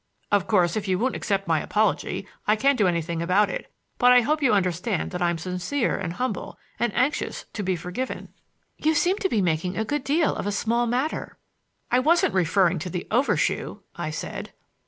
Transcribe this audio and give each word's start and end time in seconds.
"Of 0.31 0.47
course, 0.47 0.75
if 0.75 0.87
you 0.87 0.97
won't 0.97 1.15
accept 1.15 1.47
my 1.47 1.59
apology 1.59 2.27
I 2.47 2.55
can't 2.55 2.75
do 2.79 2.87
anything 2.87 3.21
about 3.21 3.51
it; 3.51 3.71
but 3.99 4.11
I 4.11 4.21
hope 4.21 4.41
you 4.41 4.51
understand 4.51 5.11
that 5.11 5.21
I'm 5.21 5.37
sincere 5.37 5.95
and 5.95 6.13
humble, 6.13 6.57
and 6.79 6.91
anxious 6.95 7.45
to 7.53 7.61
be 7.61 7.75
forgiven." 7.75 8.29
"You 8.77 8.95
seem 8.95 9.19
to 9.19 9.29
be 9.29 9.43
making 9.43 9.77
a 9.77 9.85
good 9.85 10.03
deal 10.03 10.35
of 10.35 10.47
a 10.47 10.51
small 10.51 10.87
matter—" 10.87 11.37
"I 11.91 11.99
wasn't 11.99 12.33
referring 12.33 12.79
to 12.79 12.89
the 12.89 13.05
overshoe!" 13.11 13.81
I 13.95 14.09
said. 14.09 14.53